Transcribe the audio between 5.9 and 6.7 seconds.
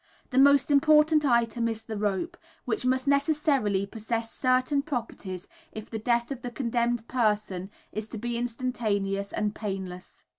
the death of the